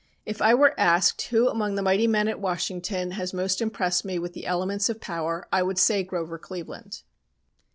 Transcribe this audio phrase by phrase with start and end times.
[0.25, 4.17] "If I were asked who among the mighty men at Washington has most impressed me
[4.17, 7.03] with elements of power I would say Grover Cleveland.